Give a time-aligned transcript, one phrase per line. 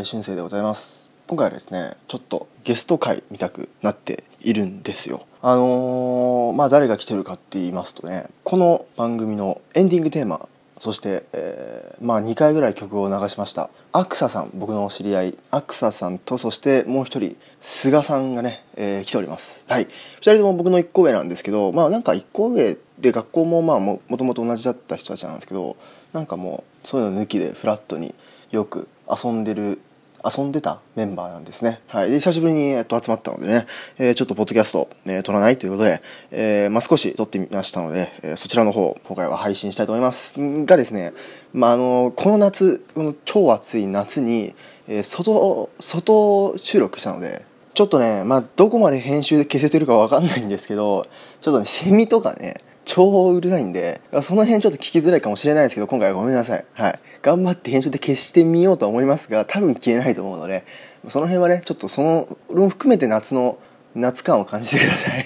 [0.00, 1.10] えー、俊生でございます。
[1.26, 5.26] 今回はですねちょっとゲスト会見たくなっているんですよ。
[5.42, 13.68] あのー、まあ誰が来てるかって言いますとねこの番組のエンディングテーマそして、えーまあ2回ぐらい曲を流しました。
[13.92, 19.66] アクサさん僕の知り合いアクサさんとそしてもう一人菅さんがね、えー来ております。
[19.68, 19.84] はい。
[19.84, 19.88] 2
[20.20, 25.76] 人とも僕の1個上なんですけどまあなんか1個上で学校もまあももともと同じだった人たちなんですけど
[26.14, 28.14] なんかもうそういうの抜きでフラットに
[28.50, 29.80] よく遊んでる
[30.24, 31.80] 遊んでたメンバーなんですね。
[31.86, 32.10] はい。
[32.10, 33.66] で、久しぶりに、えっと、集まったのでね、
[33.98, 40.34] えーちょっとポッドキャスト、えー撮らないということで、えーまあ、少し撮ってみましたので、えーそちらの方、今回は配信したいと思います。
[40.38, 41.12] がですね、
[41.52, 44.54] まあ、あの、この夏、この超暑い夏に、
[44.88, 51.06] えー外、外収録したので、ちょっとね、まあ、どこまで編集で消せてるかわかんないんですけど、
[51.40, 52.60] ちょっとね、セミとかね、
[52.92, 56.64] 超うるさいんで、その辺ちょっと聞きづらいかもしれないですけど、今回はごめんなさい。
[56.74, 56.98] はい。
[57.22, 60.64] 頑張って編集で消してみようとは思いますが、多分消えないと思うので、
[61.08, 63.60] その辺はね、ちょっとその、俺も含めて夏の、
[63.94, 65.24] 夏感を感じてください。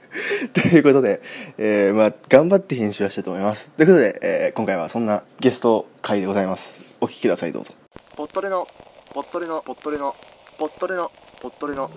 [0.54, 1.20] ということで、
[1.58, 3.68] えーまあ、頑張って編集はしたいと思います。
[3.76, 6.82] ということで、えー今回はそんなゲスト会でございます。
[7.02, 7.74] お聞きください、どうぞ。
[8.16, 8.66] ポットレの、
[9.12, 10.14] ポットレの、ポットレの、
[10.58, 11.10] ポットレの、
[11.42, 11.90] ポットレの、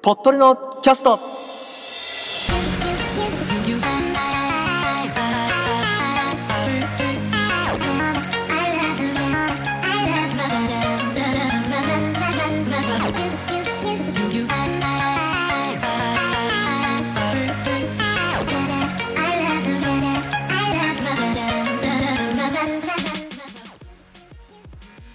[0.00, 1.18] ポットレのキャスト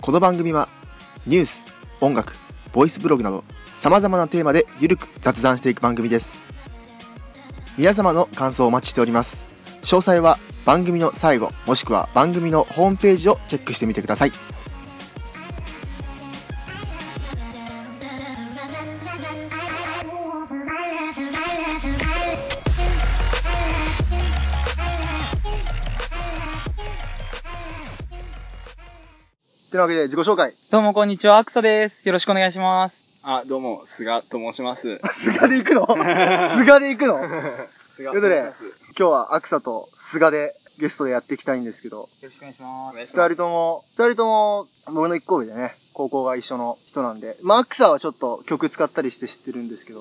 [0.04, 0.68] この番組は
[1.26, 1.64] ニュース
[2.02, 2.34] 音楽
[2.74, 6.38] ボイスブログなどさまざまなテーマでゆるく雑談していく番組です。
[7.78, 9.46] 皆様の感想をお待ちしております。
[9.84, 14.34] 詳細は番組の最後もしくは番組のホームページをチェックしてみてください。
[29.84, 32.08] わけで自己紹介どうもこんにちは、アクサです。
[32.08, 33.22] よろしくお願いします。
[33.28, 34.98] あ、どうも、菅と申します。
[35.12, 35.86] 菅で行くの？
[36.56, 37.20] 菅で行くの？
[37.20, 38.44] 菅ということで
[38.98, 42.98] 今日はアクサと菅でゲストでやっていきたいんですけどよろしくお願いします。
[42.98, 50.00] 二人とも、二人とも、僕の一個上でね、高校が一緒の人なんで、まあ、アクサはちょっと曲使ったりして知ってるんですけど、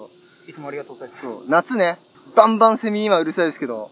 [0.49, 1.23] いつもありがとうございます。
[1.23, 1.97] そう、夏ね、
[2.37, 3.89] バンバンセミ今うるさいですけど、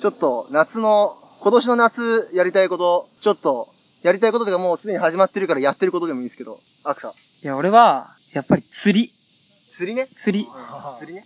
[0.00, 3.66] ちょっと夏の、今年の夏やりたいこと、ちょっと、
[4.02, 6.56] やりたいこととかもうすでに始まってるからやってることでもいいんですけど、
[6.90, 7.08] アクサ。
[7.08, 9.08] いや、俺は、やっぱり釣り。
[9.08, 10.06] 釣りね？
[10.06, 10.46] 釣り。
[10.98, 11.22] 釣りね？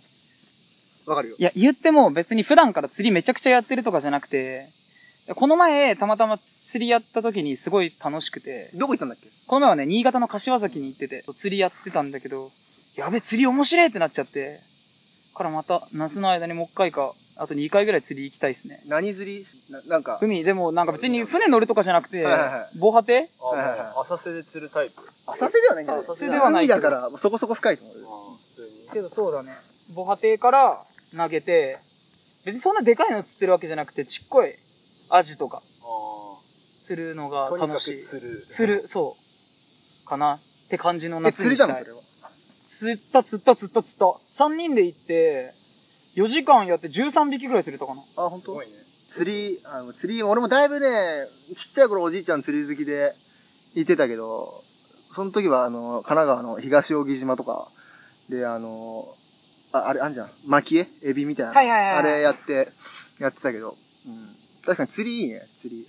[1.07, 1.43] わかるよい。
[1.43, 4.61] や、言っても別に普段から釣りめちゃくちゃやってるとかじゃなくて、
[5.35, 9.27] この前、たまたま釣りやった時にすごい楽しくて、どこ行ったんだっけ？
[9.47, 12.37] この前はね、新潟の柏崎に行ってて、釣りやってたんだけど、
[12.97, 14.57] やべ、釣り面白いってなっちゃって、
[15.35, 18.77] からまた夏の間にもう一回か、あと2回ぐらい釣り行きたいですね。
[18.89, 19.43] 何釣り？
[19.89, 22.25] ななんか、海、でもなんか別に船乗るとかじゃなくて
[22.79, 23.23] 防波堤？
[23.23, 24.93] 浅瀬で釣るタイプ。
[25.27, 26.05] 浅瀬ではないんだよね。
[26.07, 28.07] 浅瀬ではない海だから、そこそこ深いと思うよ。
[28.93, 29.51] けどそうだね。
[29.95, 30.77] 防波堤から
[31.17, 31.77] 投げて、
[32.45, 34.53] 別にそんなでかいの釣ってるわけじゃなくて、ちっこい
[35.11, 35.61] アジとか
[36.85, 38.03] 釣るのが楽しい。
[38.05, 38.29] 釣る。
[38.39, 39.15] 釣る、そ
[40.05, 40.07] う。
[40.07, 41.97] かなって感じのえ、夏にしたい釣りだもん、それは。
[41.99, 44.05] 釣った、釣った、釣った、釣った。
[44.43, 45.51] 3人で行って、
[46.15, 48.01] 4時間やって13匹ぐらい釣れたかな。
[48.17, 48.45] あ、本当？
[48.45, 48.71] すごいね。
[49.15, 50.87] 釣り、あの、釣り、俺もだいぶね、
[51.55, 53.11] ちっちゃい頃おじいちゃん釣り好きで
[53.75, 57.65] 行ってたけど、その時はあの、神奈川の東扇島とか、
[58.29, 58.67] で、あの、
[59.73, 60.27] あ、あれ、あんじゃん。
[60.47, 60.87] 巻き絵？
[61.05, 61.53] エビみたいな。
[61.53, 62.67] はいはいはいはいあれやって、
[63.19, 63.75] やってたけど、うん。
[64.65, 65.81] 確かに釣りいいね、釣り。
[65.81, 65.85] うん。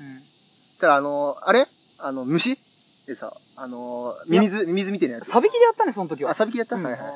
[0.80, 1.66] ただあの、あれ？
[2.00, 2.50] あの、虫？
[3.06, 5.30] でさ、あの、ミミズ、ミミズみたいなやつ。
[5.30, 6.32] サビキでやったね、その時は。
[6.32, 7.06] あ、サビキやった、うんはいはいは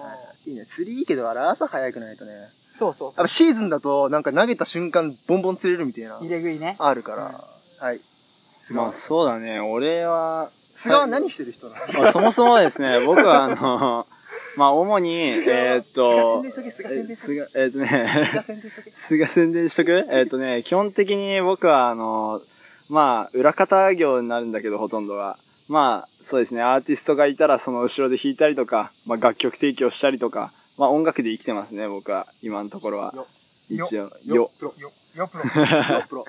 [0.46, 0.50] い。
[0.50, 0.64] いいね。
[0.64, 2.32] 釣りいいけど、あれ朝早くないとね。
[2.78, 3.26] そうそうそうやっぱ。
[3.28, 6.18] シーズンだと、なんか投げた瞬間、ボンボン釣れるみたいな。
[6.18, 6.76] 入れ食いね。
[6.78, 7.32] あるから、うん
[7.86, 7.98] はい。
[7.98, 12.00] 菅まあそうだね、俺は、菅は何してる人なの？
[12.02, 14.06] まあそもそもですね、 僕はあの、
[14.56, 17.26] まあ主に、えーっと、菅宣伝しとけ、菅宣伝しとけ。
[17.26, 18.90] 菅、えーっとね、菅宣伝しとけ。
[18.90, 19.90] 菅宣伝しとく？
[20.10, 22.40] えーっとね、基本的に僕はあの、
[22.90, 25.36] まあ裏方業になるんだけどほとんどが。
[25.68, 33.12] まあそうですね、アーティストがいたらその後ろで弾いたりとか、まあ楽曲提供したりとか、まあ音楽で生きてますね、僕は、今のところは。
[33.68, 34.50] 一応、よ。
[34.58, 34.72] プロ。
[34.80, 35.44] よ、よプロ。
[35.94, 36.24] よプロ。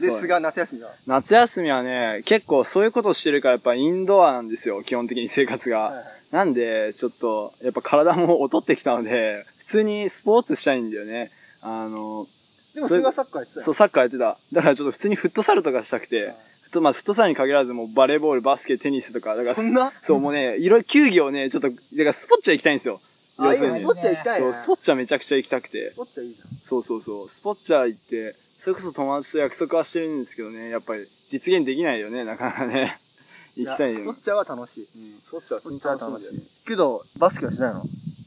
[0.00, 0.90] で、そう菅夏休みは？
[1.06, 5.92] 夏休みはね、結構そういうことをしてるからやっぱインドアなんですよ、基本的に生活が。
[6.32, 11.30] なんで、ちょっと、やっぱ体も劣ってきたので、普通にスポーツしたいんだよね。
[11.62, 12.26] あの、
[12.74, 13.64] でも菅サッカーやってたよ。
[13.64, 14.36] そう、サッカーやってた。
[14.52, 19.92] だからちょっと普通にフットサルとかしたくて、フット、まあ、フットサルに限らず、もうバレーボール、バスケ、テニスとか、だから、そんな？
[19.92, 22.98] そう、もうね、いろいろ球技をね、ちょっと、だからスポッチャ行きたいんですよ。
[23.38, 23.66] あ、いいね。
[23.66, 23.92] 要するにスポ。
[23.92, 24.52] ッチャ行きたいね。
[24.52, 25.90] そう、スポッチャめちゃくちゃ行きたくて。
[25.90, 26.48] スポッチャいいじゃん。
[26.48, 27.28] そうそうそう。
[27.28, 32.96] スポッチャ行って、それこそ友達と約束はしてるんですけどね、やっぱり実現できないよね、なかなかね。
[33.56, 34.00] 行きたいよ。
[34.00, 34.82] スポッチャは楽しい。
[34.82, 34.86] うん
[35.18, 36.66] スポッチャはスポッチャは楽しい。
[36.66, 37.80] けど、バスケはしないの？
[37.80, 37.86] うん。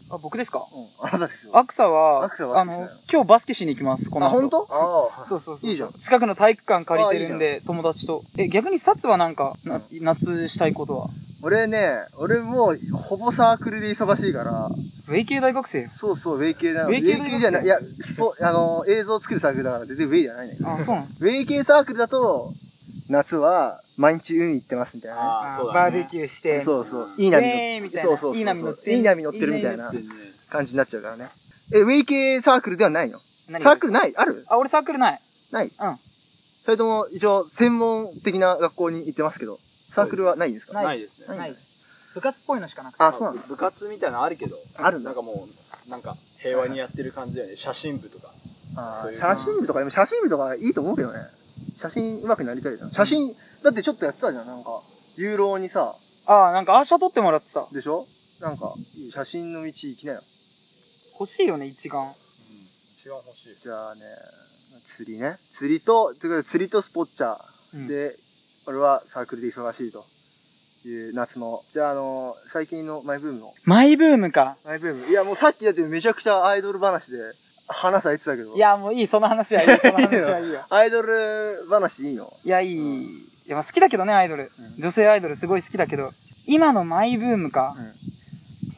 [0.10, 0.66] あ、僕ですか？
[1.02, 1.58] あなたですよ。
[1.58, 4.40] アクサは、アクサはあの、今日バスケしに行きます、このあ、後。
[4.42, 4.68] 本当？
[4.70, 5.70] あそうそうそう。
[5.70, 8.22] いいじゃん近くの体育館借りてるんで、友達と。
[8.38, 11.08] え、逆にサツはなんか、な夏したいことは？
[11.44, 14.70] 俺ね、俺もう、ほぼサークルで忙しいから、
[15.10, 15.82] ウェイ系大学生？
[15.82, 15.90] よ。
[15.90, 16.88] そうそう、ウェイ系だよ。
[16.88, 20.70] ウェイ系じゃない、いや、スポ、あの、映像作るサークルだから全然ウェイじゃないんだけど。
[20.70, 21.02] あ、そうなの？
[21.02, 22.52] ウェイ系サークルだと、
[23.10, 25.22] 夏は、毎日海行ってますみたいなね。
[25.24, 26.62] あーそうだねバーベキューして。
[26.64, 27.08] そうそう。
[27.18, 28.38] いい波イエーイみたいなそうそう。
[28.38, 29.92] いい波乗っていい波乗ってるみたいな
[30.52, 31.28] 感じになっちゃうからね。
[31.74, 33.18] え、ウェイ系サークルではないの？
[33.50, 34.14] 何サークルない？
[34.16, 34.44] ある？
[34.50, 35.20] あ、俺サークルない。
[35.52, 35.66] ない？
[35.66, 35.72] うん。
[35.98, 40.74] それとも、一応、専門的な学校に行ってますけど、サークルはないんですか？
[40.74, 41.38] ないないですね。
[41.38, 41.54] ない。
[42.16, 43.04] 部活っぽいのしかなくて。
[43.04, 43.42] あ、そうなんだ。
[43.48, 47.56] 部活みたいなのあるけど、あるんだなんかもう、なんか平和にやってる感じだよね。
[47.56, 48.28] 写真部とか。
[48.78, 51.20] あ写真部とか、でも写真部とかいいと思うけどね。
[51.80, 52.92] 写真上手くなりたいじゃん。
[52.92, 53.34] 写真、
[53.64, 54.70] だってちょっとやってたじゃん、なんか。
[55.18, 55.94] ユーロにさ、
[56.28, 57.66] あ、なんかアーシャ撮ってもらってさ。
[57.72, 58.06] でしょ？
[58.42, 58.74] なんか、
[59.14, 60.22] 写真の道行きなよ。
[61.20, 62.06] 欲しいよね、一眼。
[62.06, 63.56] 一番欲しい。
[63.64, 64.02] じゃあね、
[64.96, 65.34] 釣りね。
[65.34, 67.80] 釣りと、ということで釣りとスポッチャー。
[67.80, 68.14] うんで、
[68.68, 70.00] 俺はサークルで忙しいと
[70.88, 71.60] いう夏の。
[71.74, 73.46] じゃあ、あの最近のマイブームの。
[73.66, 74.56] マイブームか。
[74.66, 75.08] マイブーム。
[75.08, 77.18] いや、もうさっきだってめちゃくちゃアイドル話で
[77.68, 78.56] 話されてたけど。
[78.56, 80.60] い、や、もういい、その話はいい、 その話はいいよ。
[80.70, 82.26] アイドル話いいの？
[82.44, 82.76] いや、いい。
[82.76, 84.50] いや、まあ好きだけどね、アイドル。
[84.80, 86.10] 女性アイドルすごい好きだけど、
[86.48, 87.74] 今のマイブームか。
[87.78, 88.08] うん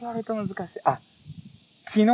[0.00, 0.80] て言われると難しい。
[0.86, 2.08] あ、昨日、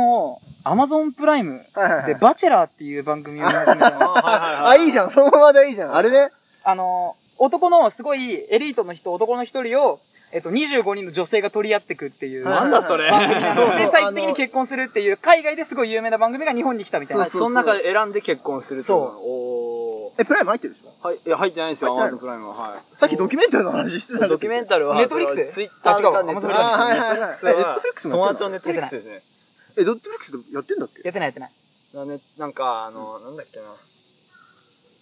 [0.65, 1.59] アマゾンプライム
[2.05, 2.15] で。
[2.15, 4.11] バチェラーっていう番組を見始めたの。
[4.67, 5.11] あ、いいじゃん。
[5.11, 5.95] そのままでいいじゃん。
[5.95, 6.29] あれね。
[6.65, 9.99] あの、男のすごいエリートの人、男の一人を、
[10.33, 12.45] えっと、25人の女性が取り合ってくっていう。
[12.45, 17.23] なんだそれそうそうので、最終的に結婚するっていう、海外ですごい有名な番組が日本に来たみたいな。
[17.25, 20.21] そうそうその中で選んで結婚するそうおー。
[20.21, 22.53] え、プライム入ってるでしょはい、いや、入ってないですよ、入ってないマゾンプライムは。
[22.55, 22.81] はい。
[22.81, 25.53] さっきドキュメンタルの話してたんだドキュメンタルは、ネットフリックス？
[25.53, 26.59] ツイッターかあ違うネットフリックス。
[26.59, 28.49] あはいはいはいネットフリックスえネットフリックスもやってんの？
[28.49, 29.81] 友達のネットフリックスですね。
[29.81, 31.01] え、ネットフリックスやってんだっけ？
[31.05, 31.49] やってないやってない。
[31.95, 33.63] なね、なんか、あの、なんだっけな。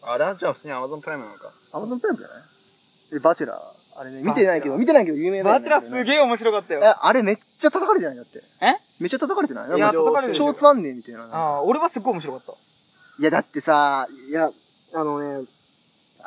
[0.08, 1.50] あれはじゃあ普通にアマゾンプライムなのか。
[1.74, 2.38] アマゾンプライムじゃない？
[3.18, 4.02] え、バチェラー。
[4.02, 5.60] あれね、見てないけど、見てないけど有名だよね。
[5.60, 6.82] バチェラーすげえ面白かったよ。
[6.84, 8.16] え、あれめっちゃ叩かれてない？
[8.16, 8.40] んだって。
[8.62, 8.76] え？
[9.02, 9.68] めっちゃ叩かれてない？
[9.78, 11.24] いやか叩かれてる超つまんねえみたいな。
[11.32, 12.52] ああ、俺はすっごい面白かった。
[12.52, 15.46] いや、だってさ、いや、あのね、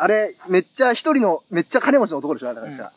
[0.01, 2.91] あれ、めっちゃ一人の、めっちゃ金持ちの男でしょだからさ。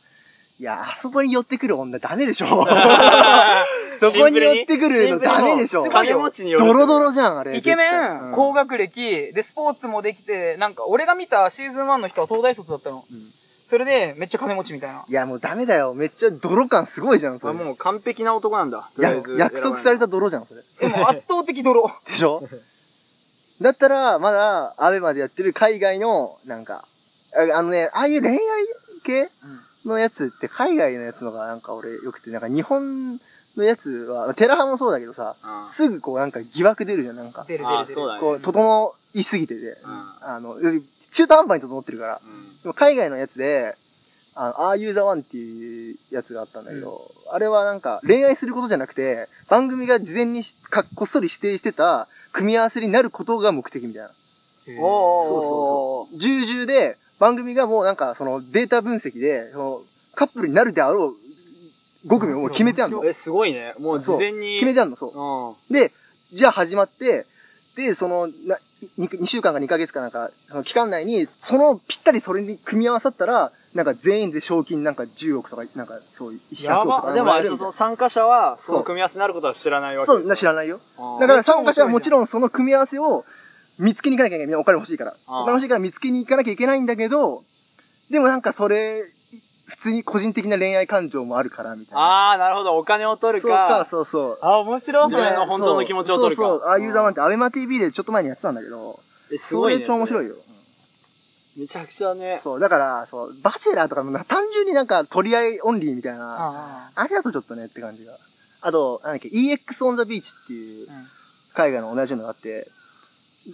[0.62, 2.46] いや、あそこに寄ってくる女ダメでしょ
[4.00, 6.52] そこに寄ってくるのダメでしょ金持ちに？
[6.52, 6.66] よる。
[6.68, 7.58] ドロドロじゃん、あれ。
[7.58, 9.02] イケメン、うん高学歴、
[9.34, 13.02] で、スポーツもできて、なんか、俺が見たシーズン1の人は東大卒だったの。
[13.02, 15.04] それで、めっちゃ金持ちみたいな。
[15.08, 15.96] いや、もうダメだよ。
[15.96, 17.54] めっちゃ泥感すごいじゃん、それ。
[17.54, 18.88] あもう完璧な男なんだ。
[18.96, 20.62] とりあやえず約束された泥じゃん、それ。
[20.90, 21.90] でも圧倒的泥。
[22.08, 22.40] でしょ？
[23.62, 26.84] だったら、まだ、アベマでやってる海外の、なんか、
[27.54, 28.40] ああのね、ああいう恋愛
[29.06, 29.28] 系？
[29.86, 33.18] のやつって海外のやつのがなんか俺よくて、なんか日本
[33.58, 35.36] のやつは、テラハもそうだけどさ、
[35.66, 37.46] うんすぐこうなんか疑惑出るじゃん、なんか。
[37.48, 38.20] 出る出る出る。
[38.20, 39.62] こう、整いすぎてて、
[40.24, 40.56] あの、
[41.14, 42.20] 中途半端に整ってるから。
[42.64, 43.74] でも海外のやつで、
[44.36, 46.98] あの、Are You the One っていうやつがあったんだけど、
[47.34, 54.08] あれはなんか恋愛することじゃなくて、番組が事前にしかこっそり指定してた組み合わせになることが目的みたいな。
[54.08, 56.20] そうそうそう。
[56.20, 59.78] 重々で、番組がもうなんかそのデータ分析で、その
[60.16, 61.12] カップルになるであろう
[62.10, 63.06] 5組をもう決めてあんの。
[63.06, 63.74] え、すごいね。
[63.80, 64.56] もう事前に。
[64.56, 65.10] 決めてあんの、そう。
[65.12, 65.74] うん。
[65.74, 65.92] で、
[66.34, 67.24] じゃあ始まって、
[67.78, 77.14] で、その、な 2, 週間か2ヶ月かなんか、その期間内に、そのぴったりそれに組み合わさったら、なんか全員で賞金なんか10億とか、なんかそういう100や億とかば。
[77.14, 80.12] でもあれ、その参加者は、その組み合わせになることは知らないわけ。
[80.12, 80.78] なそう、な知らないよ。
[80.78, 83.24] うんだから参加者はもちろんその組み合わせを
[83.82, 84.56] 見つけに行かなきゃいけない。
[84.56, 85.12] お金欲しいから。
[85.12, 87.42] あお金欲しいから見つけに行かなきゃいけないんだけど、
[88.12, 92.02] でもなんかそれ、普通に個人的な恋愛感情もあるから、みたいな。
[92.02, 92.78] ああ、なるほど。
[92.78, 93.88] お金を取るそうか、か。
[93.90, 94.38] そうそう。
[94.44, 95.06] あ、面白い。
[95.10, 98.78] 自分の本当の気持ちを取るかそうそう、ああいうザマンってアベマ TV でちょっと前にやってたんだけど、
[99.34, 99.80] え、すごいね。
[99.80, 100.36] それ超面白いよ。
[101.60, 102.40] めちゃくちゃね。
[102.44, 108.14] そう、だから、そう、バチェラーとかもな単純になんか取り合いオンリーみたいな、ああれだとちょっとねって感じが。
[108.64, 110.88] あと、なんだっけ、EX on the beach っていう
[111.56, 112.64] 海外の同じのがあって、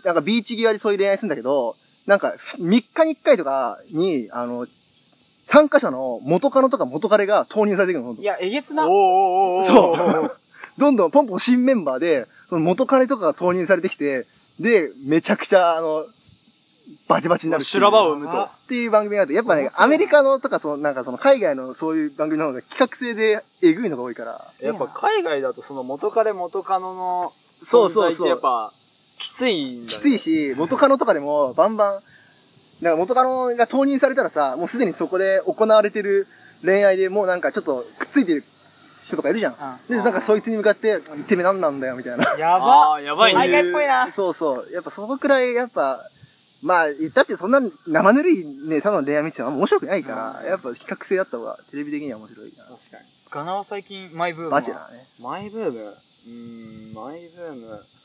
[0.06, 1.74] なんかビーチ際でそういう恋愛するんだけど、
[2.08, 8.88] なんか3日に1回とかに、あの、参加者の元カノとか元彼が投入されていくの、いや、えげつな。
[8.88, 10.32] おーおーおーおーそう。
[10.80, 14.26] どんどんポンポン新メンバーで、その元彼とかが投入されてきて、
[14.60, 16.04] で、めちゃくちゃ、あの、
[17.10, 18.44] バチバチになるっていう修羅場を生むと。
[18.44, 28.72] っていう番組があって、やっぱね、アメリカのとか、その、なんかその海外のそういう番組の方が企画性でえぐいのが多いから、やっぱ海外だとその元彼元カノの存在っそうそうそうてやっぱ
[29.20, 29.98] きついんだね。
[29.98, 32.04] きついし、元カノとかでもバンバン、だか
[32.90, 36.26] ら元カノが投入されたらさ、もうすでにそこで行われてる
[36.64, 38.44] 恋愛でもうなんかちょっとくっついてる
[39.06, 39.56] 人とかいるじゃん。
[39.90, 42.26] で、なんかそいつに向かって、てめえなんなんだよ、みたいな。
[42.38, 44.12] やばやばいね海外っぽいな。
[44.12, 44.74] そうそう。
[44.74, 45.98] やっぱそのくらい、やっぱ、
[46.64, 52.64] まあ、だってそんな生ぬるいね、ただの恋愛見てても面白くないから、やっぱ比較性あった方がテレビ的には面白いな。
[52.66, 53.18] 確かに。
[53.30, 54.60] ガナは最近マイブームは。
[54.60, 55.00] バチェラーね。
[55.24, 57.97] マイブームうーん、マイブーム。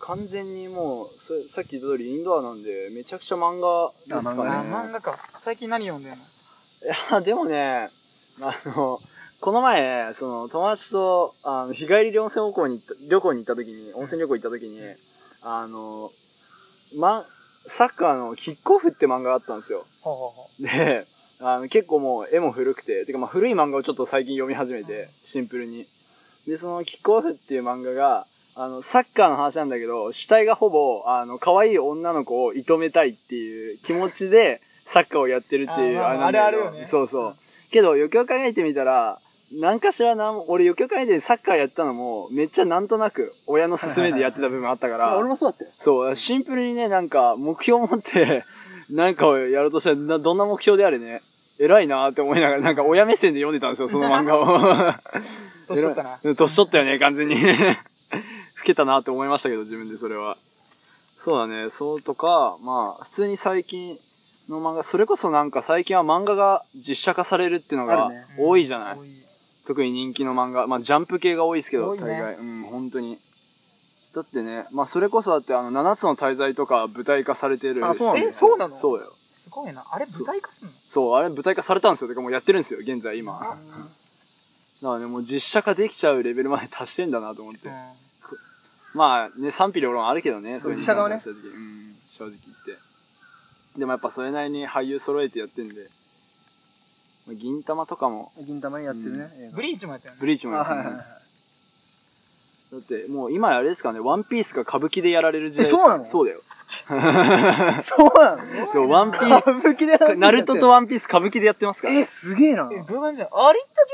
[0.00, 4.50] 完全にもう、そさっき言った通りインドアなんで、めちゃくちゃ漫画ですかね。
[4.50, 5.16] あ漫画か。
[5.40, 6.18] 最近何読んでんの？
[6.18, 6.20] い
[7.12, 7.88] や、でもね、
[8.42, 8.98] あの、
[9.40, 14.78] この前、その、友達と、あの、日帰りで温泉旅行に行った、旅行に行った時に、温泉旅行行った時に、
[15.44, 16.10] あの、
[17.00, 19.82] ま、サッカーのキックオフって漫画があったんですよ。
[20.60, 21.04] で、
[21.42, 25.78] あの、結構もう絵も古くて、てかまあ古い漫画をちょっと最近読み始めて、シンプルに。
[25.78, 28.24] で、そのキックオフっていう漫画が、
[28.58, 36.88] あの、サッカーの話なんだけど、主体がほぼ、あの、可愛い女の子を射止めたいっていう気持ちで、 サッカーをやってるっていう、あーまあれあるあるよね。
[36.90, 37.34] そうそう。
[37.70, 39.18] けど、よくよく考えてみたら、
[39.60, 45.70] 何かしらなん、俺よくよく考えてサッカーやってたのも、めっちゃなんとなく、親の勧めでやってた部分あったから、俺もそうだったよ。
[45.70, 48.42] そう、シンプルにね、なんか、目標を持って、
[48.92, 51.20] なんかをやろうとしたら、などんな目標であれね、
[51.60, 54.94] 偉いなって思いながら、なんか親目線で読んでたんですよ、その漫画を。
[55.68, 56.18] 年取ったな。
[56.22, 57.36] 年取ったよね、完全に。
[58.66, 60.36] 老けたなって思いましたけど、自分でそれは。
[60.36, 63.96] そうだね、そうとか、まあ、普通に最近
[64.48, 69.08] の漫画、それこそなんか最近は漫画が実写化されるっていうのが多いじゃない、多い
[69.68, 70.66] 特に人気の漫画。
[70.66, 72.34] まあ、ジャンプ系が多いですけど、ね大概。
[72.34, 73.16] うん、本当に。
[74.14, 77.84] だってね、まあ、それこそだって、あの、七つの大罪とか舞台化されてる。
[77.84, 78.76] あそうなんだえ、そうなの？
[78.76, 79.04] そうよ。
[79.04, 79.84] すごいな。
[79.92, 80.72] あれ舞台化すんの？
[80.72, 82.08] そう、あれ舞台化されたんですよ。
[82.08, 83.32] てかもうやってるんですよ、現在今。
[84.82, 87.68] だからね、もう実写化できちゃうレベルまで達してんだなと思って。
[88.96, 93.80] まあね、賛否両論あるけどね、そういう実写化はね正直うん、正直言って。
[93.80, 99.24] でもやっぱそれなりに俳優揃えてやってんで、まあ銀玉とかも、銀玉にやってるね。
[99.24, 100.20] うんブリーチもやったよね。
[100.20, 101.04] ブリーチもあ、やってるはいはいはい。
[101.04, 106.04] だってもう今あれですかね、ワンピースが歌舞伎でやられる時代えそうなの？
[106.04, 106.40] そうだよ。
[107.82, 108.72] そうなの？
[108.72, 111.94] そう、ワンピー歌舞伎でやってス、るナルトとワンピース歌舞伎でやってますから。
[111.94, 112.68] え、すげえな。
[112.72, 113.84] え、どういう感じだありった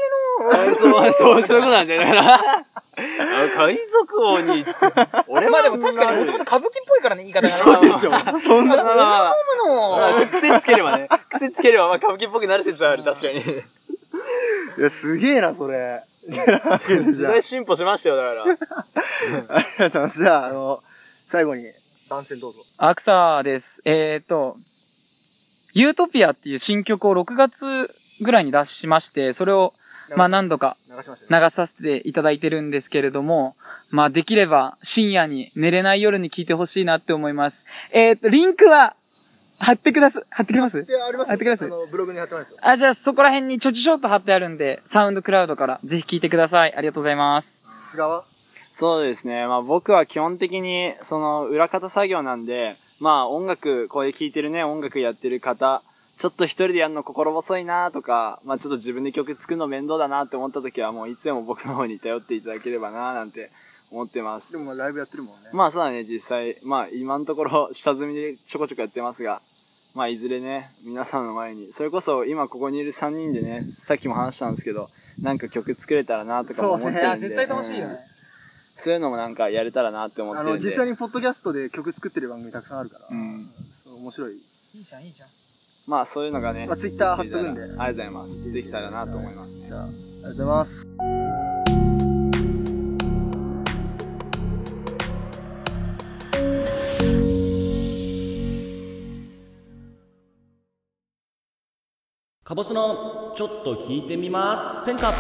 [0.69, 2.07] けのあそう、そう、そういうことなんじゃない？
[2.17, 2.35] かな。
[2.35, 2.61] あ
[3.57, 4.65] 海賊王に、
[5.29, 7.55] 俺まあでも確かにもともと歌舞伎っぽいからね、言い方がね。
[7.57, 8.11] そうでしょ。
[8.41, 9.35] そんな、まあ
[9.67, 11.09] のちょっと癖つければね。
[11.35, 13.39] 癖つければ、まあ歌舞伎っぽくなる説はある、確かに。
[13.41, 13.45] い
[14.81, 15.99] や、すげえな、それ。
[16.29, 18.43] 時代進歩しましたよ、だから。
[18.43, 20.19] ありがとうございます。
[20.23, 20.79] じゃあ、あの、
[21.31, 21.65] 最後に、
[22.13, 22.59] 番宣どうぞ。
[22.79, 23.81] アクサです。
[23.87, 24.55] えっ、と、
[25.73, 27.91] ユートピアっていう新曲を6月
[28.23, 29.73] ぐらいに出しまして、それを、
[30.17, 30.77] まあ何度か
[31.31, 33.55] 流させていただいてるんですけれども、
[33.93, 37.67] まあできれば深夜に寝れない夜に聞いてほしいなって思います。
[37.97, 38.95] えっ、と、リンクは
[39.61, 40.85] 貼ってくださ、貼ってくれます？
[41.27, 41.65] 貼ってくれます？
[41.65, 42.59] あの、ブログに貼ってますよ。
[42.63, 46.75] あ、じゃあそこら辺にちょちょちょっと貼ってあるんで、サウンドクラウドからぜひ聞いてください。
[46.77, 47.93] ありがとうございます。
[47.93, 48.23] 菅は
[48.83, 49.47] そうですね。
[49.47, 55.81] まあ僕は基本的に、その、裏方作業なんで、まあ音楽、これ聴いてるね、音楽やってる方、
[56.19, 63.49] ちょっと一人でやるの心細いなとか、まあちょっと自分で曲作るの面倒だなって思った時は、もういつでも僕の方に頼っていただければななんて
[63.93, 64.59] 思ってますで。
[64.59, 65.51] もまあライブやってるもんね。
[65.53, 69.41] まあそうだね、実際、まあ今のところ下積みでちょこちょこやってますが、
[69.95, 74.89] まあいずれね、皆さんの前に、それこそ今ここにいる3人でね、さっきも話したんですけど、
[75.23, 77.29] なんか曲作れたらなとかも思ってるんで。
[77.29, 77.95] 絶対楽しいよね。
[78.07, 78.12] うん
[78.83, 80.69] そういうのもなんかやれたらなって思ってるんで。
[80.69, 83.47] 実際にポッドキャストで曲作ってる番組たくさんあるから、うん
[84.03, 84.33] 面白い。
[84.33, 84.39] いい
[84.83, 85.29] じゃん、いいじゃん。
[85.87, 88.53] まあそういうのがね、まあ Twitter 貼っとくんでありがとうございます。
[88.53, 89.73] できたらなと思いますねじ。
[89.73, 90.87] ゃあ、ありがとうございます。
[102.43, 105.15] カボスのちょっと聞いてみませんか？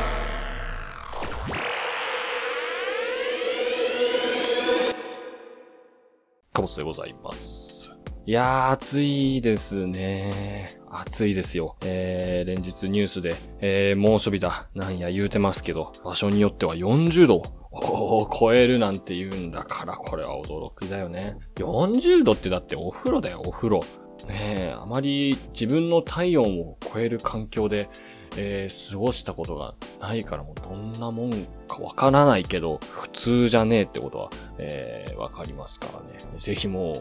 [6.72, 7.92] スでございます。
[8.24, 10.78] いやー、暑いですね。
[10.90, 11.76] 暑いですよ。
[11.84, 21.36] えー、連日ニュースで、えー、猛暑日だ、なんや言うてますけど、場所によっては40度を超えるなんて言うんだから、これは驚きだよね。
[21.56, 23.80] 40度ってだってお風呂だよ、お風呂。
[24.28, 27.88] ねえ、あまり自分の体温を超える環境で、
[28.36, 31.30] えー過ごしたことがないからもうどんなもん
[31.68, 36.40] かわからないけど、普通じゃねえってことは、えーわかりますからね。
[36.40, 36.92] ぜひも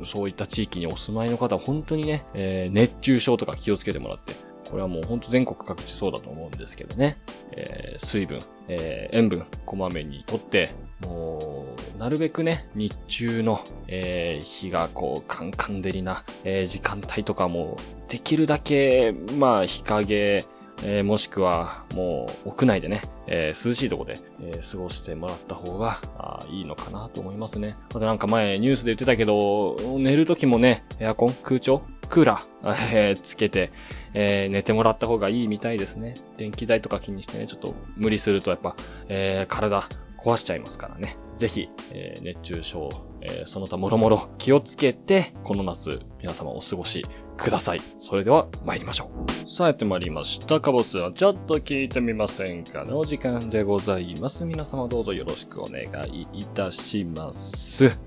[0.00, 4.34] う、そういった地域にお住まいの方は本当にね、えー熱中症とか気をつけてもらって、
[4.70, 7.18] これはもう本当全国各地そうだと思うんですけどね。
[7.52, 10.70] えー水分、えー塩分、こまめにとって、
[11.02, 11.64] も
[11.96, 17.76] う、なるべくね、日中の、えー日がこう、カンカン照りな、え時間帯とかも、
[18.08, 20.44] できるだけ、まあ、日陰、
[20.84, 27.76] えーもしくは、もう、屋内でね、えー涼しいとこで、え過ごしてもらった方が、あいいのかなと思いますね。
[27.90, 33.70] あとなんか前、ニュースで言ってたけど、寝る時もね、エアコン、空調、クーラー、 えーつけて、
[34.14, 36.14] えー寝てもらった方がいいみたいですね。
[36.36, 38.76] 電気代とか気にしてね、ちょっと無理するとやっぱ、
[39.08, 39.82] えー体
[40.22, 41.16] 壊しちゃいますからね。
[41.38, 42.88] ぜひ、えー熱中症、
[43.20, 47.04] えーその他もろもろ気をつけて、この夏、皆様お過ごし
[47.36, 47.80] ください。
[47.98, 49.27] それでは参りましょう。
[49.50, 50.60] さあやってまいりました。
[50.60, 54.44] カボスはちょっと聞いてみませんかのお時間でございます。
[54.44, 57.98] 皆様どうぞよろしくお願いいたします。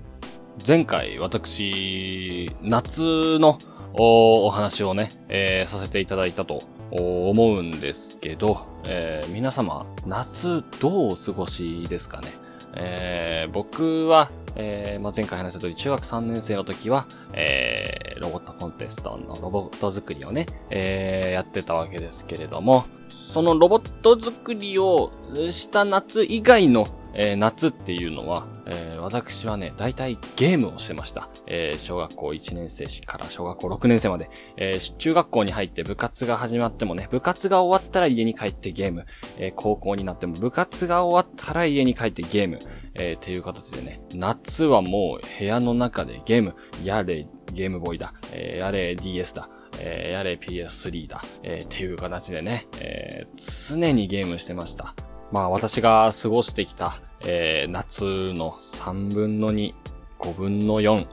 [0.64, 3.58] 前回私、夏の
[3.94, 6.60] お話をね、えーさせていただいたと
[6.92, 12.28] 思うんですけど、えー皆様、夏どうお過ごしですかね
[12.76, 25.10] えー僕は、えーまあ、前回話した通り、中学3年生の時は、えーロボットコンテストのロボット作りをね、えーやってたわけですけれども、そのロボット作りを
[25.50, 31.28] した夏以外の、えー夏っていうのは、えー私はね、大体ゲームをしてました。
[31.48, 39.06] えー小学校1年生から小学校6年生まで、え中学校に入って部活が始まってもね、部活が終わったら家に帰ってゲーム、
[39.38, 42.60] え高校になっても部活が終わったら家に帰ってゲーム、
[42.94, 49.48] えーっていう形でね、夏はもう部屋の中でゲーム、やれゲームボーイだ、えーやれ DS だ、
[49.80, 54.94] えーやれ PS3 だ、えーっていう形でね、えー常にゲームしてました。
[55.30, 59.74] まあ私が過ごしてきた、えー夏の3分の2、
[60.18, 61.06] 5分の4、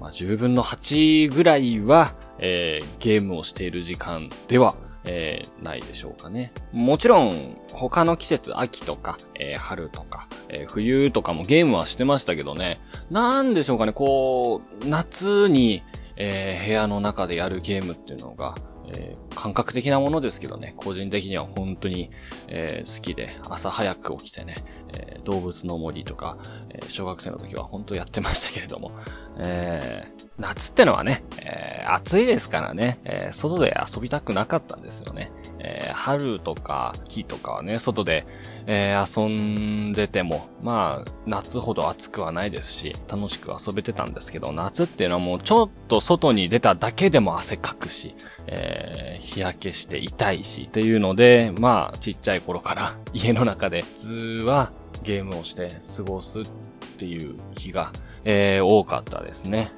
[0.00, 6.52] まあ10分の8ぐらいは、えーゲームをしている時間では、えーないでしょうかね。
[6.72, 15.82] もちろん、他の季節、秋とか、えー春とか、えー冬とかもゲームはしてましたけどね、なんでしょうかね、こう、夏に、
[16.16, 18.54] え部屋の中でやるゲームっていうのが、
[18.92, 22.10] え感覚的なものですけどね、個人的には本当に、
[22.48, 24.56] え好きで、朝早く起きてね、
[24.92, 26.36] え動物の森とか、
[26.68, 28.92] え小学生の時は本当やってましたけれども、
[29.38, 35.32] えー夏ってのはね、えー暑いですからね、えー外で遊びたくなかったんですよね。
[35.58, 38.26] えー春とか木とかはね、外で、
[38.66, 48.14] え遊んでても、まあ、夏ほど暑くはないですし、楽しく遊べてたんですけど、夏っていうのはもうちょっと外に出ただけでも汗かくし、
[48.46, 54.72] え日焼けして痛いし、っていうので、まあ、ちっちゃい頃から家の中で、普通は
[55.02, 56.44] ゲームをして過ごすっ
[56.98, 57.92] ていう日が、
[58.24, 59.72] え多かったですね。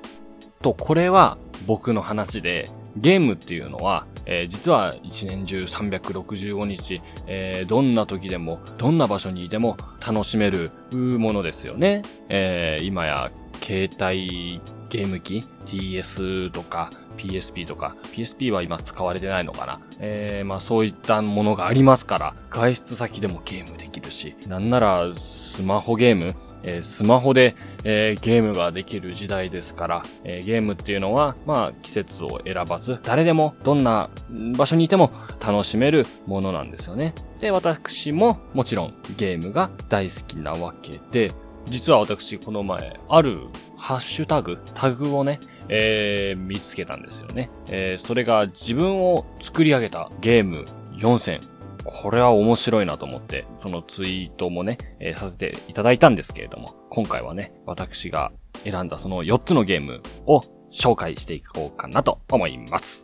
[0.63, 12.03] と、これは僕の話で、ゲームっていうのは、えー実は一年中365日、えーどんな時でも、どんな場所にいても楽しめるものですよね。
[12.29, 13.31] えー今や
[13.63, 34.11] 携帯ゲーム機 ?TS とか PSP とか PSP は今使われてないのかなえーまあそういったものがありますから、外出先でもゲームできるし、なんならスマホゲームえースマホで、えーゲームができる時代ですから、えーゲームっていうのは、まあ、季節を選ばず、誰でも、どんな
[34.57, 35.11] 場所にいても
[35.45, 37.15] 楽しめるものなんですよね。
[37.41, 41.31] で、私も、もちろん、ゲームが大好きなわけで、
[41.67, 43.41] 実は私、この前、ある、
[43.77, 47.51] ハッシュタグ、タグをね、えー見つけたんですよね。
[47.71, 50.65] えーそれが自分を作り上げたゲーム
[50.97, 51.41] 4選。
[51.85, 58.33] これは面白いなと思って、そのツイートもね、えーさせていただいたんですけれども、今回はね、私が
[58.65, 60.41] 選んだその4つのゲームを
[60.73, 63.03] 紹介していこうかなと思います。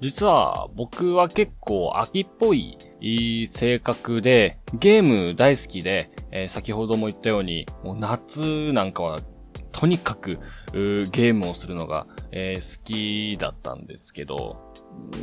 [0.00, 2.78] 実は僕は結構秋っぽい
[3.50, 9.18] 性格で、ゲーム大好きで、えー先ほども言ったように、もう夏なんかは
[9.72, 10.38] とにかく
[10.72, 14.69] ゲームをするのが、えー好きだったんですけど、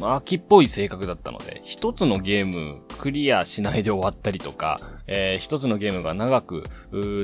[0.02, 4.78] 秋っぽい性格だったので、一つのゲームクリアしないで終わったりとか、
[5.08, 6.64] えー一つのゲームが長く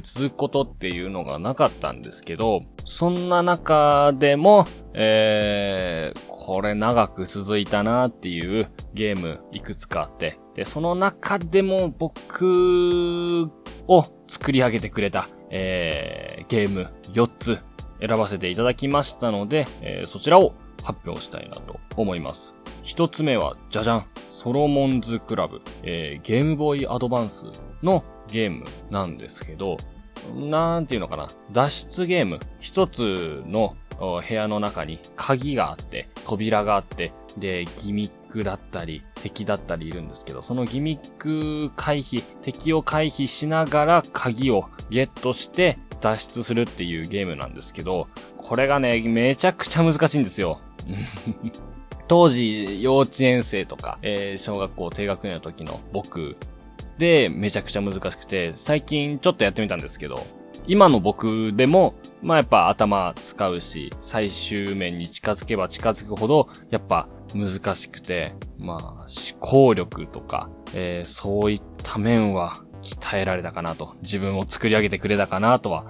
[0.04, 13.50] 続くことっていうのがなかったんですけど、そんな中でも、えーこれ長く続いたなっていうゲームいくつかあって、で、その中でも僕
[13.88, 17.60] を作り上げてくれた、えーゲーム4つ
[18.00, 20.54] 選ばせていただきましたので、えーそちらを
[20.84, 22.56] 発表したいなと思います。
[22.84, 24.06] 一つ目は、じゃじゃん。
[24.32, 27.48] ソロモンズクラブ、えーゲームボーイアドバンス
[27.82, 29.78] のゲームなんですけど、
[30.36, 31.28] なんていうのかな。
[31.52, 32.40] 脱出ゲーム。
[32.60, 50.60] 一つの部屋の中に鍵があって、扉があって、で、ギミックだったり、敵だったりいるんですけど、そのギミック回避、敵を回避しながら鍵をゲットして脱出するっていうゲームなんですけど、これがね、めちゃくちゃ難しいんですよ。
[52.08, 56.36] 当時、幼稚園生とか、えー小学校低学年の時の僕
[56.98, 60.16] でめちゃくちゃ難しくて、最近ちょっとやってみたんですけど、
[60.68, 69.08] 今の僕でも、まあやっぱ頭使うし、最終面に近づけば近づくほど、やっぱ難しくて、まあ思
[69.40, 75.86] 考力とか、えーそういった面は鍛えられたかなと、自分を作り上げてくれたかなとは、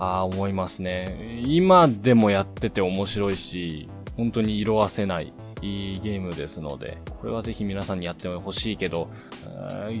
[0.00, 1.42] あ思いますね。
[1.44, 9.08] 今でもやってて面白いし、本当に色褪せないいいゲームですので、これはぜひ皆さんにやってほしいけど、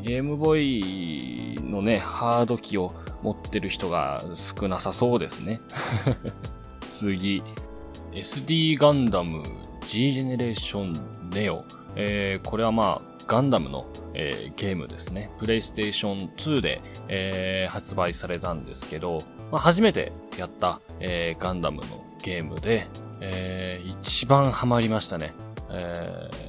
[0.02, 5.60] ゲームボーイのね、ハード機を持ってる人が少なさそうですね。
[6.90, 7.42] 次。
[8.12, 9.42] SD ガンダム
[9.86, 10.92] G ジェネレーション
[11.30, 11.64] ネオ。
[11.94, 15.30] えーこれはまあ、ガンダムの、えーゲームですね。
[15.38, 19.18] プレイステーション2で、えー発売されたんですけど、
[19.52, 22.88] まあ、初めてやった、えガンダムのゲームで、
[23.20, 25.34] えー一番ハマりましたね。
[25.70, 26.48] えー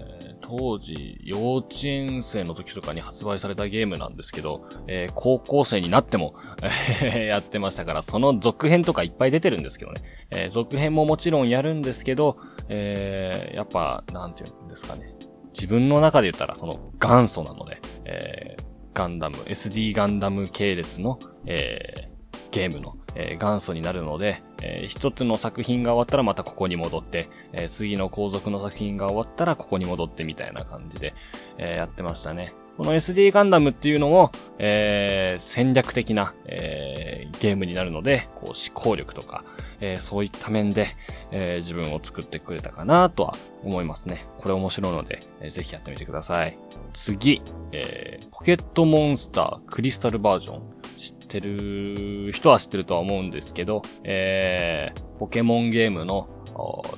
[0.52, 6.34] 当時、幼稚園生の時とかに発売されたゲームなんですけど、えー高校生になっても、
[7.14, 10.02] やってましたから、その続編とかいっぱい出てるんですけどね。
[10.32, 15.14] えー続編ももちろんやるんですけど、えーやっぱ、なんていうんですかね。
[15.54, 18.64] 自分の中で言ったらその元祖なので、えー
[18.96, 22.09] ガンダム、SD ガンダム系列の、えー
[22.52, 31.14] ゲームの、えー元祖になるので、えー一つの作品が終わったらまたここに戻って、えー次の後続の作品が終わったらここに戻ってみたいな感じで、
[31.58, 32.52] えやってましたね。
[32.78, 39.44] この SD ガンダムっていうのも、え戦略的な、えゲームになるので、こう思考力とか、
[39.82, 40.88] えそういった面で、
[41.32, 43.34] え自分を作ってくれたかなとは
[43.66, 44.26] 思いますね。
[44.38, 46.58] これ面白いので、えーぜひやってみてください。
[46.94, 47.42] 次、
[47.74, 50.79] えポケットモンスタークリスタルバージョン。
[51.00, 56.30] 知ってる人は知ってるとは思うんですけど、えーポケモンゲームの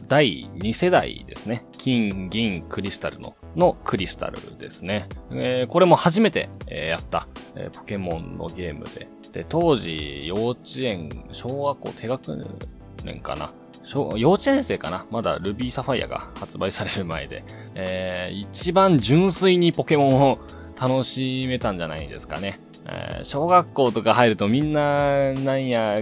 [0.08, 1.66] 第2世代ですね。
[1.78, 5.08] 金、銀、クリスタルの、のクリスタルですね。
[5.32, 9.08] えーこれも初めて、えーやった、えーポケモンのゲームで。
[9.34, 12.48] で、当時、幼稚園、小学校低学
[13.06, 13.52] 年かな。
[13.84, 17.44] 小幼稚園生かなまだルビーサファイアが発売される前で、
[17.76, 20.40] えー一番純粋にポケモンを
[20.80, 22.60] 楽しめたんじゃないですかね。
[22.86, 26.00] えー小学校とか入るとみんな、なんや、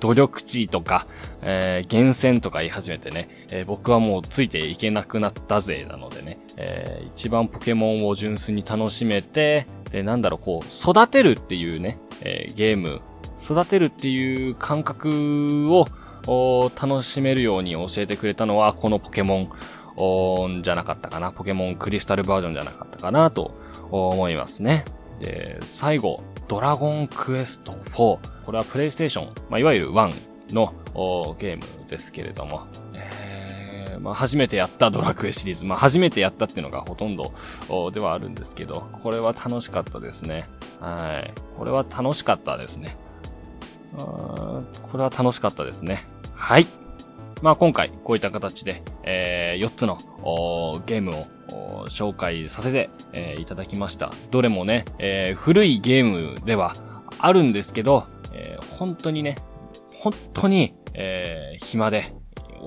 [0.00, 1.06] 努力値とか、
[1.42, 13.00] えー厳選とか言い始めてね、えー僕はもうついていけなくなったぜなのでね、えー一番ポケモンを純粋に楽しめて、で、なんだろう、こう、育てるっていうね、えーゲーム、
[13.42, 15.84] 育てるっていう感覚を
[16.26, 19.48] お楽しめるように教えてくれたのは、このポケモ
[20.48, 21.30] ンじゃなかったかな。
[21.32, 23.54] ポケモンクリスタルバージョンじゃなかったかなと
[23.90, 24.84] 思いますね。
[25.18, 27.94] で、最後、ドラゴンクエスト4。
[27.96, 28.20] こ
[28.52, 30.74] れはプレイステーション、まあ、いわゆる1の
[31.38, 37.32] ゲームですけれども、えーまあ、初めてやったドラクエシリーズ、まあ、初めてやったっていうのがほとんど
[37.92, 40.46] ではあるんですけど、これは楽しかったですね。
[40.80, 41.32] はい。
[41.56, 42.96] これは楽しかったですね。
[43.98, 46.04] あこれは楽しかったですね。
[46.34, 46.66] はい。
[47.42, 49.98] まあ今回こういった形で、えー4つの
[50.86, 54.10] ゲームを紹介させて、えーいただきました。
[54.30, 56.74] どれもね、えー古いゲームでは
[57.18, 59.36] あるんですけど、えー本当にね、
[59.94, 62.12] 本当に、えー暇で、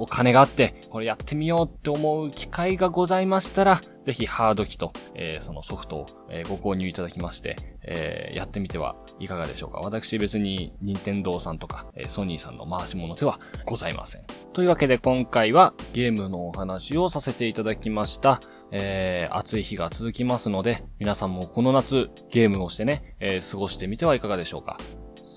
[0.02, 9.80] お金があって、これやってみようって思う機会がございましたら、ぜひハード機と、えーそのソフトを、えご購入いただきまして、えーやってみてはいかがでしょうか。
[9.80, 14.24] 私別に任天堂さんとか、えソニーさんの回し物ではございません。
[14.54, 18.40] というわけで今回はゲームのお話をさせていただきました。
[18.72, 24.78] えー暑い日が続きますので、皆さんもこの夏ゲームをしてね、え過ごしてみてはいかがでしょうか。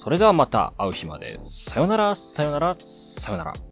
[0.03, 1.39] それではまた会う日まで。
[1.45, 3.72] さよなら、さよなら、さよなら。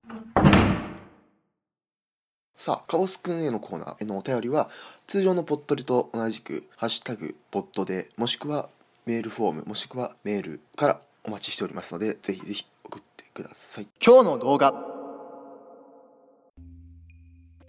[2.60, 4.68] さあ、カボスくんへのコーナーへのお便りは、
[5.06, 8.68] 通常のポットリと同じく、ハッシュタグ、ポットで、もしくは
[9.06, 13.88] メールフォーム、もしくはメールからお待ちしておりますので、ぜひぜひ送ってください。
[14.04, 14.74] 今日の動画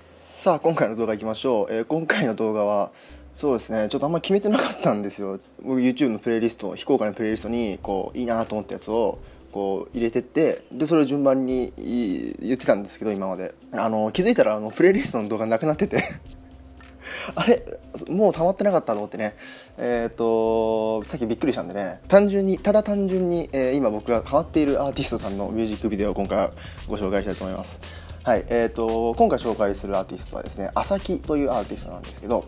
[0.06, 1.74] さあ、今回の動画いきましょう。
[1.74, 2.92] えー今回の動画は、
[3.34, 5.40] そうですね、ちょっとあんまり決めてなかったんですよ。
[5.64, 9.20] 僕 YouTube のプレイリスト、非公開のプレイリストに、こう、いいなと思ったやつを、
[9.52, 13.54] こう入れてってでそれを順番に言ってたんですけど今まで。
[13.74, 16.04] あの気づいたらあのプレイリストの動画なくなってて。
[17.36, 17.64] あれ
[18.10, 19.36] もう溜まってなかったと思ってね。
[19.78, 22.02] えっ、とさっきびっくりしたんでね。
[22.08, 26.50] 単純にただ単純に、えー今僕がハマっているアーティストさんのミュージックビデオを今回
[26.88, 27.80] ご紹介したいと思います。
[28.24, 32.46] はいえー、と今回紹介するアーティストはですねあさきというアーティストなんですけど、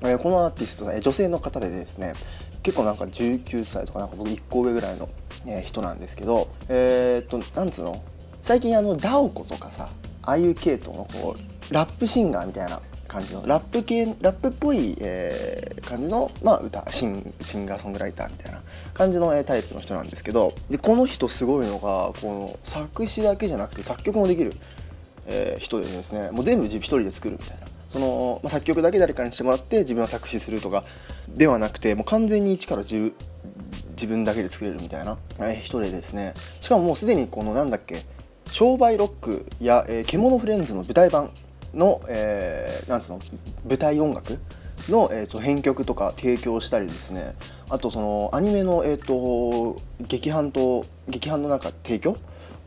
[0.00, 2.14] このアーティストね女性の方でですね
[2.62, 5.08] 結構なんか19歳とかなんか僕1個上ぐらいの、
[5.46, 8.02] えー人なんですけどえっ、となんつうの？
[8.42, 9.88] 最近あのダオコとかさ
[10.22, 11.36] ああいう系統のこ
[11.70, 18.60] うラップシンガーみたいな感じのラップ系ラップっぽい、えー感じの、まあ、歌シンシンガーソングライターみたいな
[18.92, 24.54] 感じの、えータイプの人なんですけどでこの人すごいのがこの作詞だけじゃなくて作曲もできる、
[25.26, 27.65] えー人でですねもう全部自分一人で作るみたいな。
[27.88, 30.84] その、まあ、作曲だけ誰かにしてもらって自分は作詞するとか
[31.28, 33.12] ではなくてもう完全に一から自
[33.90, 36.34] 自分だけで作れるみたいな、えー人でですね。
[36.60, 38.04] しかももうすでにこのなんだっけ
[38.50, 41.30] 商売ロックや、えー獣フレンズの舞台版
[41.72, 43.20] の、えーなんつうの
[43.68, 44.38] 舞台音楽
[44.88, 47.34] の、えーと編曲とか提供したりですね。
[47.70, 52.16] あとそのアニメの、えー、と劇伴と劇伴のなんか提供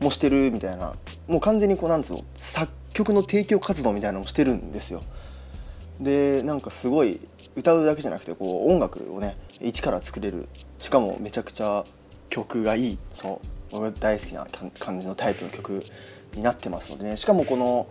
[0.00, 0.94] もしてるみたいな。
[1.28, 5.02] もう完全にこうなんつうの作曲の提供活動みたいなのもしてるんですよ。
[6.00, 7.20] でなんかすごい
[7.56, 10.48] 歌うだけじゃなくてこう音楽をね一から作れる。
[10.78, 11.84] しかもめちゃくちゃ
[12.28, 12.98] 曲がいい。
[13.12, 13.40] そ
[13.72, 13.92] う。
[14.00, 14.46] 大好きな
[14.80, 15.84] 感じのタイプの曲
[16.34, 17.16] になってますのでね。
[17.16, 17.86] しかもこの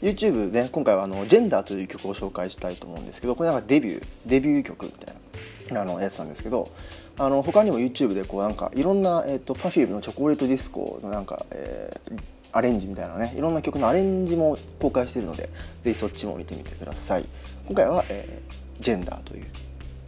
[0.00, 5.14] YouTube で、ね、今回はあの「ジェンダーという曲を紹介したいと思うんですけどこれなんかデビューデビュー曲みたい
[5.72, 6.70] なあのやつなんですけど
[7.16, 15.50] あの他にも YouTube でこうなんかいろんな、えー、と Perfume の「チョコレートディスコ」のなんか、えーアレンジみたいなねいろんな曲のアレンジも公開しているので
[15.82, 17.26] ぜひそっちも見てみてください。
[17.66, 19.46] 今回は、えージェンダーという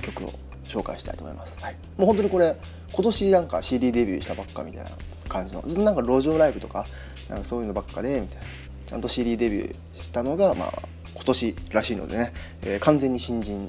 [0.02, 0.32] 曲を
[0.64, 2.56] 紹介したいと思います、はい、もう本当にこれ
[2.92, 4.90] 今年なんか CD デビューしたばっかみたいな
[5.28, 6.84] 感じのずっとなんか路上ライブとか
[7.28, 8.46] なんかそういうのばっかでみたいな。
[8.86, 10.82] ちゃんと CD デビューしたのが、まあ、
[11.12, 12.32] 今年らしいのでね、
[12.62, 13.68] えー完全に新人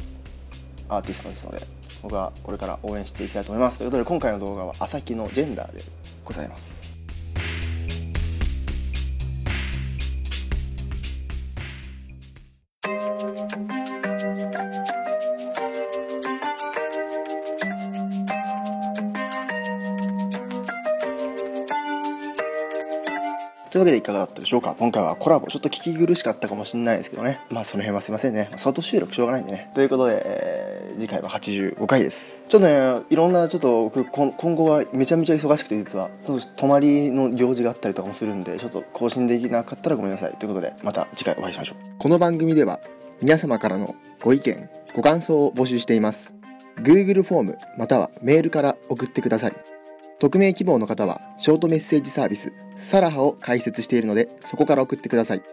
[0.89, 1.65] アーティストですので
[2.03, 3.79] 僕はこれから応援していきたいと思います。
[3.79, 5.81] ということで今回の動画は「朝木のジェンダー」で
[6.23, 6.86] ございます
[23.77, 24.73] というわけでいかがだったでしょうか。
[24.79, 27.41] 今回はコラボちょっと聞き苦しかったかもしれないですけどね。
[27.51, 28.49] まあその辺はすいませんね。
[28.55, 29.69] 外収録しょうがないんでね。
[29.75, 32.43] ということで、えー次回は85回です。
[32.47, 40.35] ちょっとねいろんなちょっと今後はめちゃめちゃ忙しくて実はちょっと泊まりの行事があったりとかもするんでちょっと更新できなかったらごめんなさい。
[40.37, 41.77] ということでまた次回お会いしましょう。
[41.99, 42.79] この番組では
[43.21, 46.33] 皆様からのご意見ご感想を募集しています。
[46.77, 49.76] Google フォームまたはメールから送ってください。
[50.19, 55.43] 匿名希望の方はショートメッセージサービスサラハを開設しているのでそこから送ってください。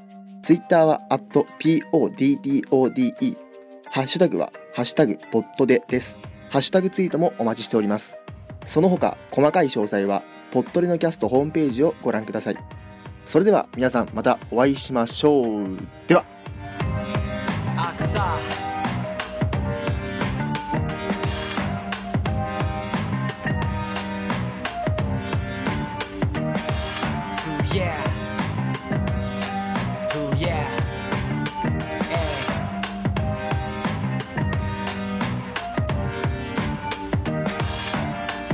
[0.42, 3.36] ツイッターは @poddode
[3.90, 6.18] ハッシュタグはハッシュタグポッドでです。
[6.50, 8.18] ハッシュタグツイートもお待ちしております。
[8.64, 12.56] その他細かい詳細はポッドレのキャストホームページをご覧ください。
[13.24, 15.76] それでは皆さんまたお会いしましょう。
[16.06, 16.24] では。
[18.08, 18.18] 草
[27.44, 28.02] To yeah.
[30.08, 30.64] To yeah.
[32.08, 32.28] Ay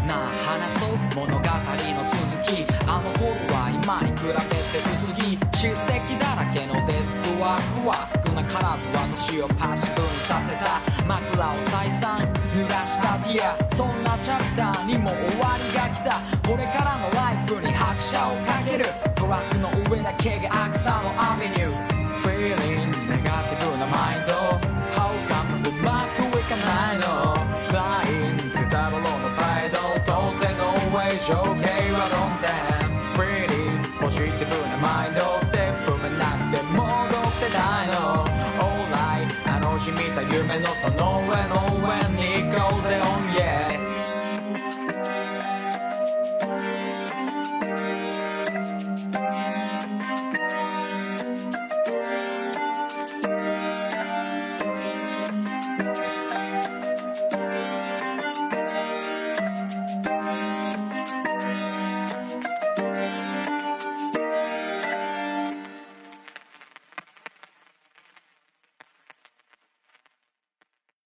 [0.06, 0.88] なあ話そう。
[1.14, 1.48] 物語の
[2.08, 2.66] 続き。
[2.86, 4.38] あの頃は今に比べて
[4.78, 5.38] 薄着。
[5.56, 8.23] 叱責だらけのデスクワークは
[8.60, 11.06] らず私をパッシブにさせた。
[11.06, 12.20] 枕を再三
[12.54, 13.56] 濡らしたディア。
[13.74, 16.20] そんなチャプターにも終わりが来た。
[16.48, 18.84] これからのライフに拍車をかける。
[19.14, 21.94] トラックの上だけが草のアベニュー。
[22.22, 24.32] Feeling ネガティブなマインド
[24.96, 27.04] How come うまくいかないの
[27.68, 29.78] ？Flying ゼタロロの態度。
[30.04, 30.62] 当然の
[30.96, 31.73] way 情景
[40.96, 41.63] の上の